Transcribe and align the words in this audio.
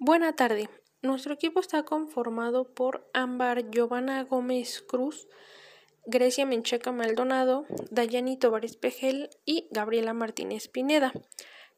Buena 0.00 0.34
tarde. 0.34 0.68
Nuestro 1.02 1.34
equipo 1.34 1.60
está 1.60 1.84
conformado 1.84 2.74
por 2.74 3.08
Ámbar 3.14 3.70
Giovanna 3.70 4.24
Gómez 4.24 4.82
Cruz, 4.82 5.28
Grecia 6.04 6.44
Mencheca 6.44 6.90
Maldonado, 6.90 7.64
Dayani 7.92 8.36
Tovares 8.36 8.76
Pejel 8.76 9.30
y 9.44 9.68
Gabriela 9.70 10.12
Martínez 10.12 10.66
Pineda. 10.66 11.12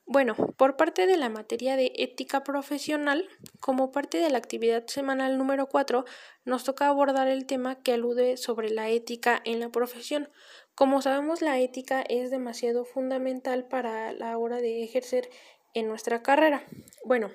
Bueno, 0.06 0.34
por 0.56 0.76
parte 0.76 1.06
de 1.06 1.18
la 1.18 1.28
materia 1.28 1.76
de 1.76 1.92
ética 1.96 2.42
profesional, 2.42 3.28
como 3.60 3.92
parte 3.92 4.16
de 4.16 4.30
la 4.30 4.38
actividad 4.38 4.86
semanal 4.86 5.36
número 5.36 5.66
4, 5.68 6.06
nos 6.46 6.64
toca 6.64 6.88
abordar 6.88 7.28
el 7.28 7.44
tema 7.44 7.82
que 7.82 7.92
alude 7.92 8.38
sobre 8.38 8.70
la 8.70 8.88
ética 8.88 9.42
en 9.44 9.60
la 9.60 9.68
profesión. 9.68 10.30
Como 10.74 11.02
sabemos, 11.02 11.42
la 11.42 11.60
ética 11.60 12.00
es 12.00 12.30
demasiado 12.30 12.86
fundamental 12.86 13.68
para 13.68 14.12
la 14.12 14.38
hora 14.38 14.56
de 14.56 14.82
ejercer 14.82 15.28
en 15.74 15.86
nuestra 15.86 16.22
carrera. 16.22 16.64
Bueno, 17.04 17.30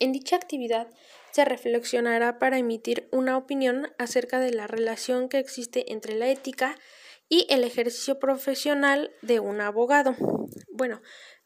en 0.00 0.12
dicha 0.12 0.36
actividad 0.36 0.88
se 1.32 1.44
reflexionará 1.44 2.38
para 2.38 2.58
emitir 2.58 3.08
una 3.12 3.36
opinión 3.36 3.92
acerca 3.98 4.40
de 4.40 4.52
la 4.52 4.66
relación 4.66 5.28
que 5.28 5.38
existe 5.38 5.92
entre 5.92 6.14
la 6.14 6.28
ética 6.28 6.76
y 7.28 7.46
el 7.50 7.64
ejercicio 7.64 8.18
profesional 8.18 9.10
de 9.22 9.40
un 9.40 9.60
abogado. 9.60 10.14
Bueno, 10.72 11.02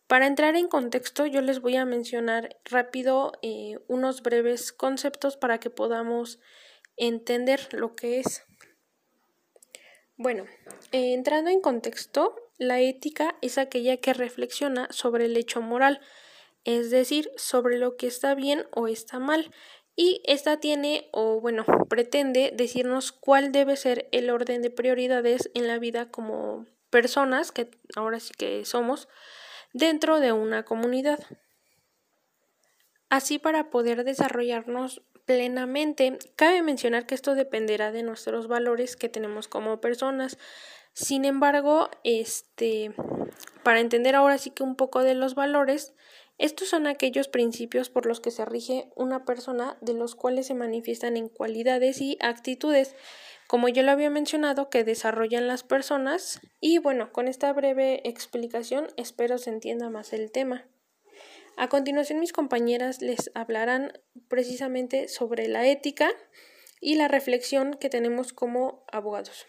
para 0.06 0.26
entrar 0.26 0.56
en 0.56 0.68
contexto, 0.68 1.26
yo 1.26 1.40
les 1.40 1.60
voy 1.60 1.76
a 1.76 1.84
mencionar 1.84 2.56
rápido 2.64 3.32
eh, 3.42 3.78
unos 3.86 4.22
breves 4.22 4.72
conceptos 4.72 5.36
para 5.36 5.58
que 5.58 5.70
podamos 5.70 6.40
entender 6.96 7.68
lo 7.72 7.94
que 7.94 8.20
es. 8.20 8.44
Bueno, 10.16 10.44
eh, 10.92 11.14
entrando 11.14 11.50
en 11.50 11.60
contexto, 11.60 12.34
la 12.58 12.80
ética 12.80 13.36
es 13.40 13.56
aquella 13.56 13.96
que 13.98 14.12
reflexiona 14.12 14.88
sobre 14.90 15.26
el 15.26 15.36
hecho 15.36 15.62
moral, 15.62 16.00
es 16.64 16.90
decir, 16.90 17.30
sobre 17.36 17.78
lo 17.78 17.96
que 17.96 18.06
está 18.06 18.34
bien 18.34 18.66
o 18.72 18.88
está 18.88 19.18
mal, 19.18 19.50
y 19.96 20.22
esta 20.24 20.58
tiene 20.60 21.08
o 21.12 21.40
bueno, 21.40 21.64
pretende 21.88 22.52
decirnos 22.54 23.12
cuál 23.12 23.52
debe 23.52 23.76
ser 23.76 24.08
el 24.12 24.30
orden 24.30 24.62
de 24.62 24.70
prioridades 24.70 25.50
en 25.54 25.66
la 25.66 25.78
vida 25.78 26.10
como 26.10 26.66
personas, 26.88 27.52
que 27.52 27.70
ahora 27.96 28.20
sí 28.20 28.32
que 28.36 28.64
somos, 28.64 29.08
dentro 29.72 30.20
de 30.20 30.32
una 30.32 30.64
comunidad. 30.64 31.18
Así 33.08 33.38
para 33.38 33.70
poder 33.70 34.04
desarrollarnos 34.04 35.02
plenamente, 35.24 36.18
cabe 36.36 36.62
mencionar 36.62 37.06
que 37.06 37.14
esto 37.14 37.34
dependerá 37.34 37.92
de 37.92 38.02
nuestros 38.02 38.48
valores 38.48 38.96
que 38.96 39.08
tenemos 39.08 39.48
como 39.48 39.80
personas. 39.80 40.38
Sin 40.92 41.24
embargo, 41.24 41.90
este 42.04 42.94
para 43.62 43.80
entender 43.80 44.14
ahora 44.14 44.38
sí 44.38 44.50
que 44.50 44.62
un 44.62 44.76
poco 44.76 45.02
de 45.02 45.14
los 45.14 45.34
valores, 45.34 45.94
estos 46.40 46.68
son 46.68 46.86
aquellos 46.86 47.28
principios 47.28 47.90
por 47.90 48.06
los 48.06 48.20
que 48.20 48.30
se 48.30 48.44
rige 48.44 48.90
una 48.96 49.24
persona, 49.24 49.78
de 49.80 49.94
los 49.94 50.14
cuales 50.14 50.46
se 50.46 50.54
manifiestan 50.54 51.16
en 51.16 51.28
cualidades 51.28 52.00
y 52.00 52.16
actitudes 52.20 52.96
como 53.50 53.68
yo 53.68 53.82
lo 53.82 53.90
había 53.90 54.10
mencionado, 54.10 54.70
que 54.70 54.84
desarrollan 54.84 55.48
las 55.48 55.64
personas. 55.64 56.40
Y 56.60 56.78
bueno, 56.78 57.10
con 57.10 57.26
esta 57.26 57.52
breve 57.52 58.00
explicación 58.08 58.86
espero 58.96 59.38
se 59.38 59.50
entienda 59.50 59.90
más 59.90 60.12
el 60.12 60.30
tema. 60.30 60.68
A 61.56 61.68
continuación 61.68 62.20
mis 62.20 62.32
compañeras 62.32 63.02
les 63.02 63.32
hablarán 63.34 63.92
precisamente 64.28 65.08
sobre 65.08 65.48
la 65.48 65.66
ética 65.66 66.12
y 66.80 66.94
la 66.94 67.08
reflexión 67.08 67.74
que 67.74 67.90
tenemos 67.90 68.32
como 68.32 68.84
abogados. 68.92 69.46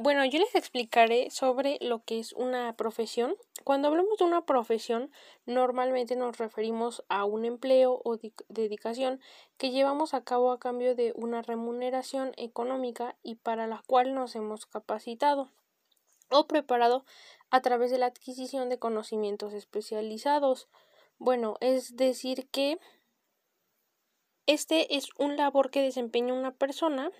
Bueno, 0.00 0.24
yo 0.24 0.38
les 0.38 0.54
explicaré 0.54 1.28
sobre 1.28 1.76
lo 1.80 2.04
que 2.04 2.20
es 2.20 2.32
una 2.34 2.72
profesión. 2.76 3.34
Cuando 3.64 3.88
hablamos 3.88 4.16
de 4.18 4.26
una 4.26 4.46
profesión, 4.46 5.10
normalmente 5.44 6.14
nos 6.14 6.38
referimos 6.38 7.02
a 7.08 7.24
un 7.24 7.44
empleo 7.44 8.00
o 8.04 8.16
dedicación 8.48 9.20
que 9.56 9.72
llevamos 9.72 10.14
a 10.14 10.22
cabo 10.22 10.52
a 10.52 10.60
cambio 10.60 10.94
de 10.94 11.12
una 11.16 11.42
remuneración 11.42 12.30
económica 12.36 13.16
y 13.24 13.34
para 13.34 13.66
la 13.66 13.82
cual 13.88 14.14
nos 14.14 14.36
hemos 14.36 14.66
capacitado 14.66 15.50
o 16.30 16.46
preparado 16.46 17.04
a 17.50 17.60
través 17.60 17.90
de 17.90 17.98
la 17.98 18.06
adquisición 18.06 18.68
de 18.68 18.78
conocimientos 18.78 19.52
especializados. 19.52 20.68
Bueno, 21.18 21.56
es 21.60 21.96
decir 21.96 22.48
que 22.50 22.78
este 24.46 24.96
es 24.96 25.08
un 25.18 25.36
labor 25.36 25.72
que 25.72 25.82
desempeña 25.82 26.34
una 26.34 26.54
persona 26.54 27.10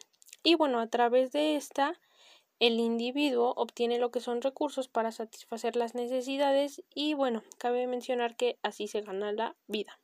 y 0.44 0.54
bueno, 0.54 0.78
a 0.78 0.86
través 0.86 1.32
de 1.32 1.56
esta 1.56 1.98
el 2.60 2.80
individuo 2.80 3.54
obtiene 3.56 3.98
lo 3.98 4.10
que 4.10 4.20
son 4.20 4.42
recursos 4.42 4.88
para 4.88 5.12
satisfacer 5.12 5.76
las 5.76 5.94
necesidades 5.94 6.82
y 6.94 7.14
bueno, 7.14 7.42
cabe 7.58 7.86
mencionar 7.86 8.36
que 8.36 8.58
así 8.62 8.88
se 8.88 9.02
gana 9.02 9.32
la 9.32 9.56
vida. 9.66 9.98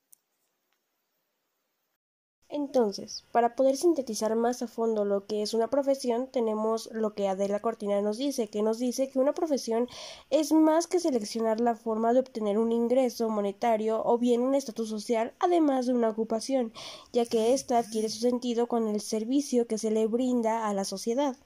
Entonces, 2.49 3.25
para 3.33 3.57
poder 3.57 3.77
sintetizar 3.77 4.37
más 4.37 4.63
a 4.63 4.69
fondo 4.69 5.05
lo 5.05 5.27
que 5.27 5.43
es 5.43 5.55
una 5.55 5.71
profesión, 5.71 6.29
tenemos 6.29 6.89
lo 6.93 7.13
que 7.13 7.27
Adela 7.27 7.59
Cortina 7.59 8.01
nos 8.01 8.17
dice, 8.17 8.47
que 8.47 8.63
nos 8.63 8.79
dice 8.79 9.09
que 9.09 9.19
una 9.19 9.33
profesión 9.33 9.89
es 10.31 10.53
más 10.53 10.87
que 10.87 11.01
seleccionar 11.01 11.59
la 11.61 11.75
forma 11.75 12.13
de 12.13 12.21
obtener 12.21 12.59
un 12.59 12.71
ingreso 12.71 13.29
monetario 13.29 14.03
o 14.05 14.19
bien 14.19 14.41
un 14.43 14.55
estatus 14.55 14.89
social, 14.89 15.35
además 15.41 15.87
de 15.87 15.95
una 15.95 16.11
ocupación, 16.11 16.73
ya 17.13 17.27
que 17.27 17.55
ésta 17.55 17.79
adquiere 17.79 18.09
su 18.09 18.21
sentido 18.21 18.69
con 18.69 18.87
el 18.87 19.01
servicio 19.01 19.67
que 19.67 19.79
se 19.79 19.91
le 19.91 20.07
brinda 20.07 20.69
a 20.69 20.75
la 20.75 20.85
sociedad. 20.85 21.37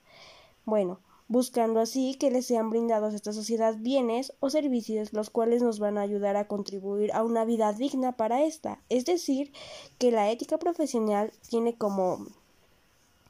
Bueno, 0.68 1.00
buscando 1.28 1.80
así 1.80 2.14
que 2.16 2.30
les 2.30 2.44
sean 2.44 2.68
brindados 2.68 3.14
a 3.14 3.16
esta 3.16 3.32
sociedad 3.32 3.76
bienes 3.78 4.34
o 4.38 4.50
servicios 4.50 5.14
los 5.14 5.30
cuales 5.30 5.62
nos 5.62 5.78
van 5.78 5.96
a 5.96 6.02
ayudar 6.02 6.36
a 6.36 6.46
contribuir 6.46 7.10
a 7.14 7.24
una 7.24 7.46
vida 7.46 7.72
digna 7.72 8.18
para 8.18 8.42
esta. 8.42 8.82
Es 8.90 9.06
decir, 9.06 9.50
que 9.96 10.10
la 10.10 10.30
ética 10.30 10.58
profesional 10.58 11.32
tiene 11.48 11.74
como 11.74 12.26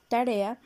tarea 0.08 0.60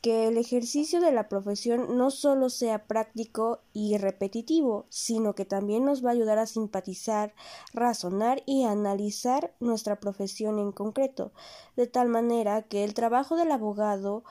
que 0.00 0.26
el 0.26 0.36
ejercicio 0.36 1.00
de 1.00 1.12
la 1.12 1.28
profesión 1.28 1.96
no 1.96 2.10
solo 2.10 2.50
sea 2.50 2.86
práctico 2.88 3.60
y 3.72 3.96
repetitivo, 3.96 4.86
sino 4.88 5.36
que 5.36 5.44
también 5.44 5.84
nos 5.84 6.04
va 6.04 6.08
a 6.08 6.14
ayudar 6.14 6.38
a 6.38 6.46
simpatizar, 6.46 7.34
razonar 7.72 8.42
y 8.46 8.64
analizar 8.64 9.54
nuestra 9.60 10.00
profesión 10.00 10.58
en 10.58 10.72
concreto, 10.72 11.30
de 11.76 11.86
tal 11.86 12.08
manera 12.08 12.62
que 12.62 12.82
el 12.82 12.94
trabajo 12.94 13.36
del 13.36 13.52
abogado 13.52 14.24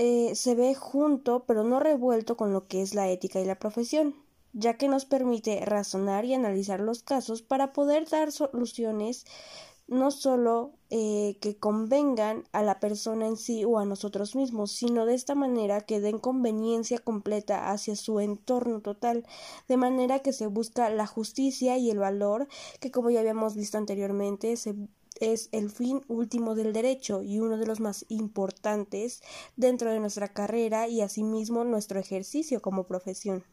eh, 0.00 0.36
se 0.36 0.54
ve 0.54 0.76
junto 0.76 1.44
pero 1.44 1.64
no 1.64 1.80
revuelto 1.80 2.36
con 2.36 2.52
lo 2.52 2.68
que 2.68 2.82
es 2.82 2.94
la 2.94 3.08
ética 3.10 3.40
y 3.40 3.44
la 3.44 3.58
profesión, 3.58 4.14
ya 4.52 4.74
que 4.74 4.86
nos 4.86 5.04
permite 5.04 5.64
razonar 5.64 6.24
y 6.24 6.34
analizar 6.34 6.78
los 6.78 7.02
casos 7.02 7.42
para 7.42 7.72
poder 7.72 8.08
dar 8.08 8.30
soluciones 8.30 9.24
no 9.88 10.12
solo 10.12 10.74
eh, 10.90 11.38
que 11.40 11.56
convengan 11.58 12.44
a 12.52 12.62
la 12.62 12.78
persona 12.78 13.26
en 13.26 13.36
sí 13.36 13.64
o 13.64 13.78
a 13.80 13.86
nosotros 13.86 14.36
mismos, 14.36 14.70
sino 14.70 15.04
de 15.04 15.14
esta 15.14 15.34
manera 15.34 15.80
que 15.80 16.00
den 16.00 16.18
conveniencia 16.18 16.98
completa 17.00 17.72
hacia 17.72 17.96
su 17.96 18.20
entorno 18.20 18.80
total, 18.82 19.26
de 19.66 19.78
manera 19.78 20.20
que 20.20 20.32
se 20.32 20.46
busca 20.46 20.90
la 20.90 21.08
justicia 21.08 21.76
y 21.76 21.90
el 21.90 21.98
valor 21.98 22.46
que 22.80 22.92
como 22.92 23.10
ya 23.10 23.18
habíamos 23.18 23.56
visto 23.56 23.78
anteriormente 23.78 24.56
se 24.56 24.76
es 25.20 25.48
el 25.52 25.70
fin 25.70 26.02
último 26.08 26.54
del 26.54 26.72
derecho 26.72 27.22
y 27.22 27.38
uno 27.40 27.56
de 27.58 27.66
los 27.66 27.80
más 27.80 28.04
importantes 28.08 29.22
dentro 29.56 29.90
de 29.90 30.00
nuestra 30.00 30.28
carrera 30.28 30.88
y 30.88 31.00
asimismo 31.00 31.64
nuestro 31.64 32.00
ejercicio 32.00 32.60
como 32.60 32.84
profesión. 32.84 33.44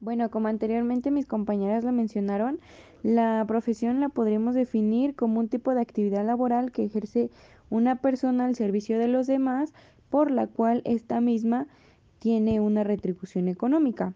Bueno, 0.00 0.30
como 0.30 0.48
anteriormente 0.48 1.12
mis 1.12 1.26
compañeras 1.26 1.84
lo 1.84 1.92
mencionaron, 1.92 2.58
la 3.04 3.44
profesión 3.46 4.00
la 4.00 4.08
podríamos 4.08 4.56
definir 4.56 5.14
como 5.14 5.38
un 5.38 5.48
tipo 5.48 5.74
de 5.74 5.80
actividad 5.80 6.26
laboral 6.26 6.72
que 6.72 6.84
ejerce 6.84 7.30
una 7.70 8.00
persona 8.00 8.46
al 8.46 8.56
servicio 8.56 8.98
de 8.98 9.06
los 9.06 9.28
demás, 9.28 9.72
por 10.10 10.30
la 10.30 10.48
cual 10.48 10.82
esta 10.84 11.20
misma 11.20 11.68
tiene 12.18 12.60
una 12.60 12.84
retribución 12.84 13.48
económica. 13.48 14.12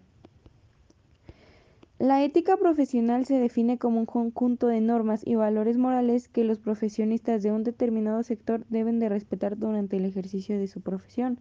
La 1.98 2.22
ética 2.22 2.58
profesional 2.58 3.24
se 3.24 3.38
define 3.38 3.78
como 3.78 4.00
un 4.00 4.06
conjunto 4.06 4.66
de 4.66 4.82
normas 4.82 5.22
y 5.24 5.34
valores 5.34 5.78
morales 5.78 6.28
que 6.28 6.44
los 6.44 6.58
profesionistas 6.58 7.42
de 7.42 7.52
un 7.52 7.64
determinado 7.64 8.22
sector 8.22 8.66
deben 8.68 8.98
de 8.98 9.08
respetar 9.08 9.56
durante 9.56 9.96
el 9.96 10.04
ejercicio 10.04 10.58
de 10.58 10.66
su 10.66 10.82
profesión. 10.82 11.38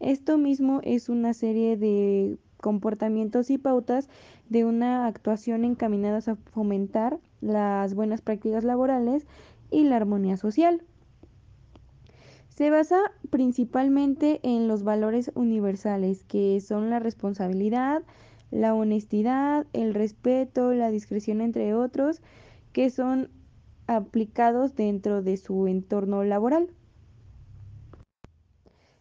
Esto 0.00 0.38
mismo 0.38 0.80
es 0.82 1.10
una 1.10 1.34
serie 1.34 1.76
de 1.76 2.38
comportamientos 2.62 3.50
y 3.50 3.58
pautas 3.58 4.08
de 4.48 4.64
una 4.64 5.06
actuación 5.06 5.66
encaminadas 5.66 6.28
a 6.28 6.36
fomentar 6.36 7.18
las 7.42 7.94
buenas 7.94 8.22
prácticas 8.22 8.64
laborales 8.64 9.26
y 9.70 9.84
la 9.84 9.96
armonía 9.96 10.38
social. 10.38 10.82
Se 12.48 12.70
basa 12.70 12.98
principalmente 13.28 14.40
en 14.42 14.68
los 14.68 14.84
valores 14.84 15.30
universales 15.34 16.24
que 16.24 16.60
son 16.62 16.88
la 16.88 16.98
responsabilidad, 16.98 18.02
la 18.50 18.74
honestidad, 18.74 19.66
el 19.72 19.94
respeto, 19.94 20.72
la 20.72 20.90
discreción, 20.90 21.40
entre 21.40 21.74
otros, 21.74 22.20
que 22.72 22.90
son 22.90 23.30
aplicados 23.86 24.74
dentro 24.74 25.22
de 25.22 25.36
su 25.36 25.66
entorno 25.66 26.24
laboral. 26.24 26.70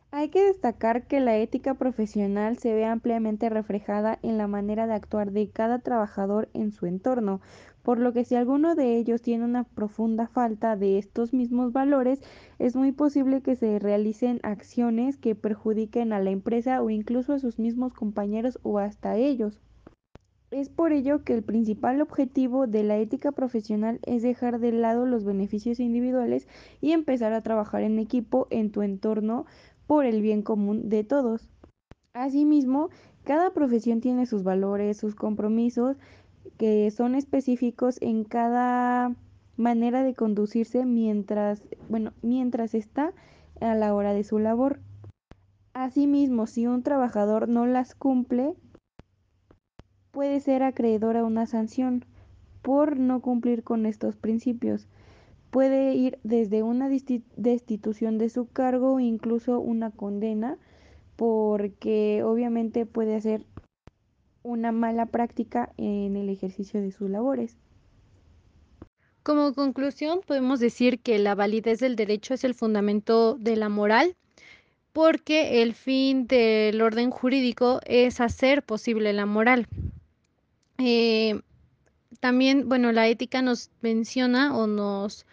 Hay 0.09 0.29
que 0.29 0.41
destacar 0.41 1.05
que 1.05 1.19
la 1.19 1.37
ética 1.37 1.73
profesional 1.73 2.57
se 2.57 2.73
ve 2.73 2.85
ampliamente 2.85 3.49
reflejada 3.49 4.19
en 4.23 4.37
la 4.37 4.47
manera 4.47 4.87
de 4.87 4.93
actuar 4.93 5.31
de 5.31 5.49
cada 5.49 5.79
trabajador 5.79 6.47
en 6.53 6.71
su 6.71 6.85
entorno, 6.85 7.41
por 7.83 7.99
lo 7.99 8.13
que 8.13 8.23
si 8.23 8.35
alguno 8.35 8.73
de 8.73 8.95
ellos 8.95 9.21
tiene 9.21 9.43
una 9.43 9.65
profunda 9.65 10.27
falta 10.27 10.77
de 10.77 10.97
estos 10.97 11.33
mismos 11.33 11.73
valores, 11.73 12.21
es 12.57 12.75
muy 12.77 12.93
posible 12.93 13.41
que 13.41 13.57
se 13.57 13.79
realicen 13.79 14.39
acciones 14.43 15.17
que 15.17 15.35
perjudiquen 15.35 16.13
a 16.13 16.19
la 16.19 16.29
empresa 16.29 16.81
o 16.81 16.89
incluso 16.89 17.33
a 17.33 17.39
sus 17.39 17.59
mismos 17.59 17.93
compañeros 17.93 18.59
o 18.63 18.79
hasta 18.79 19.17
ellos. 19.17 19.59
Es 20.49 20.69
por 20.69 20.93
ello 20.93 21.25
que 21.25 21.33
el 21.33 21.43
principal 21.43 21.99
objetivo 21.99 22.67
de 22.67 22.83
la 22.83 22.97
ética 22.97 23.33
profesional 23.33 23.99
es 24.05 24.21
dejar 24.21 24.59
de 24.59 24.71
lado 24.71 25.05
los 25.05 25.25
beneficios 25.25 25.81
individuales 25.81 26.47
y 26.79 26.93
empezar 26.93 27.33
a 27.33 27.41
trabajar 27.41 27.83
en 27.83 27.99
equipo 27.99 28.47
en 28.49 28.71
tu 28.71 28.81
entorno 28.81 29.45
por 29.87 30.05
el 30.05 30.21
bien 30.21 30.43
común 30.43 30.87
de 30.87 31.03
todos. 31.03 31.49
Asimismo, 32.13 32.89
cada 33.25 33.51
profesión 33.51 33.99
tiene 33.99 34.25
sus 34.25 34.43
valores, 34.43 34.95
sus 34.95 35.15
compromisos 35.15 35.97
que 36.57 36.91
son 36.91 37.15
específicos 37.15 38.01
en 38.01 38.23
cada 38.23 39.13
manera 39.57 40.01
de 40.03 40.13
conducirse 40.13 40.85
mientras, 40.85 41.61
bueno, 41.89 42.13
mientras 42.21 42.73
está 42.73 43.13
a 43.59 43.75
la 43.75 43.93
hora 43.93 44.13
de 44.13 44.23
su 44.23 44.39
labor. 44.39 44.79
Asimismo, 45.73 46.47
si 46.47 46.67
un 46.67 46.83
trabajador 46.83 47.49
no 47.49 47.65
las 47.65 47.95
cumple, 47.95 48.55
puede 50.17 50.39
ser 50.39 50.63
acreedor 50.63 51.15
a 51.15 51.23
una 51.23 51.45
sanción 51.45 52.03
por 52.63 52.97
no 52.97 53.21
cumplir 53.21 53.61
con 53.61 53.85
estos 53.85 54.15
principios. 54.15 54.87
Puede 55.51 55.93
ir 55.93 56.17
desde 56.23 56.63
una 56.63 56.89
destitución 56.89 58.17
de 58.17 58.29
su 58.29 58.47
cargo 58.47 58.99
incluso 58.99 59.59
una 59.59 59.91
condena, 59.91 60.57
porque 61.17 62.23
obviamente 62.25 62.87
puede 62.87 63.15
hacer 63.15 63.45
una 64.41 64.71
mala 64.71 65.05
práctica 65.05 65.71
en 65.77 66.15
el 66.15 66.29
ejercicio 66.29 66.81
de 66.81 66.91
sus 66.91 67.11
labores. 67.11 67.55
Como 69.21 69.53
conclusión, 69.53 70.21
podemos 70.25 70.59
decir 70.59 70.99
que 70.99 71.19
la 71.19 71.35
validez 71.35 71.79
del 71.79 71.95
derecho 71.95 72.33
es 72.33 72.43
el 72.43 72.55
fundamento 72.55 73.35
de 73.35 73.55
la 73.55 73.69
moral, 73.69 74.15
porque 74.93 75.61
el 75.61 75.75
fin 75.75 76.25
del 76.25 76.81
orden 76.81 77.11
jurídico 77.11 77.81
es 77.85 78.19
hacer 78.19 78.63
posible 78.63 79.13
la 79.13 79.27
moral. 79.27 79.67
Eh, 80.77 81.41
también, 82.19 82.69
bueno, 82.69 82.91
la 82.91 83.07
ética 83.07 83.41
nos 83.41 83.71
menciona 83.81 84.55
o 84.55 84.67
nos 84.67 85.25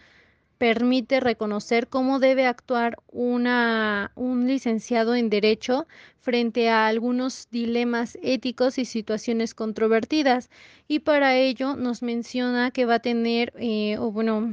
permite 0.58 1.20
reconocer 1.20 1.88
cómo 1.88 2.20
debe 2.20 2.46
actuar 2.46 2.96
una, 3.08 4.12
un 4.14 4.46
licenciado 4.46 5.14
en 5.14 5.28
Derecho 5.28 5.86
frente 6.20 6.70
a 6.70 6.86
algunos 6.86 7.48
dilemas 7.50 8.16
éticos 8.22 8.78
y 8.78 8.84
situaciones 8.84 9.54
controvertidas. 9.54 10.50
Y 10.88 11.00
para 11.00 11.36
ello 11.36 11.76
nos 11.76 12.02
menciona 12.02 12.70
que 12.70 12.86
va 12.86 12.94
a 12.94 13.00
tener, 13.00 13.52
eh, 13.58 13.98
o 13.98 14.10
bueno, 14.10 14.52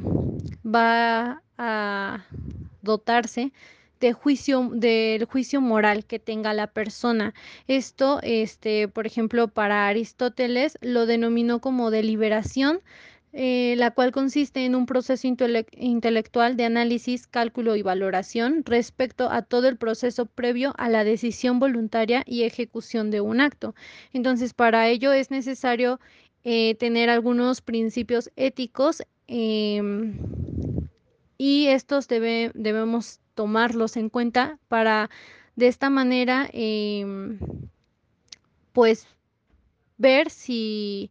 va 0.65 1.43
a 1.57 2.25
dotarse 2.81 3.53
de 4.01 4.13
juicio, 4.13 4.69
del 4.73 5.25
juicio 5.25 5.61
moral 5.61 6.05
que 6.05 6.19
tenga 6.19 6.53
la 6.53 6.67
persona. 6.67 7.33
Esto, 7.67 8.19
este, 8.23 8.87
por 8.89 9.07
ejemplo, 9.07 9.47
para 9.47 9.87
Aristóteles 9.87 10.77
lo 10.81 11.05
denominó 11.05 11.61
como 11.61 11.91
deliberación, 11.91 12.81
eh, 13.33 13.75
la 13.77 13.91
cual 13.91 14.11
consiste 14.11 14.65
en 14.65 14.75
un 14.75 14.85
proceso 14.85 15.25
intelectual 15.25 16.57
de 16.57 16.65
análisis, 16.65 17.27
cálculo 17.27 17.77
y 17.77 17.81
valoración 17.81 18.63
respecto 18.65 19.29
a 19.31 19.41
todo 19.43 19.69
el 19.69 19.77
proceso 19.77 20.25
previo 20.25 20.73
a 20.77 20.89
la 20.89 21.05
decisión 21.05 21.59
voluntaria 21.59 22.23
y 22.25 22.43
ejecución 22.43 23.09
de 23.09 23.21
un 23.21 23.39
acto. 23.39 23.73
Entonces, 24.11 24.53
para 24.53 24.89
ello 24.89 25.13
es 25.13 25.31
necesario 25.31 25.99
eh, 26.43 26.75
tener 26.75 27.09
algunos 27.09 27.61
principios 27.61 28.31
éticos 28.35 29.03
em, 29.27 30.17
y 31.43 31.69
estos 31.69 32.07
debemos 32.07 33.19
tomarlos 33.33 33.97
en 33.97 34.09
cuenta 34.09 34.59
para 34.67 35.09
de 35.55 35.65
esta 35.65 35.89
manera 35.89 36.47
em, 36.53 37.39
pues 38.73 39.07
ver 39.97 40.29
si 40.29 41.09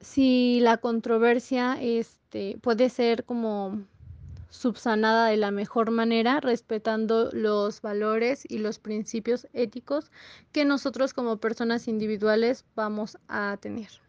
si 0.00 0.60
la 0.62 0.78
controversia 0.78 1.76
este 1.78 2.56
puede 2.62 2.88
ser 2.88 3.24
como 3.24 3.84
subsanada 4.48 5.26
de 5.26 5.36
la 5.36 5.50
mejor 5.50 5.90
manera, 5.90 6.40
respetando 6.40 7.28
los 7.32 7.82
valores 7.82 8.46
y 8.48 8.60
los 8.60 8.78
principios 8.78 9.46
éticos 9.52 10.10
que 10.52 10.64
nosotros 10.64 11.12
como 11.12 11.36
personas 11.36 11.86
individuales 11.86 12.64
vamos 12.74 13.18
a 13.28 13.58
tener. 13.60 14.05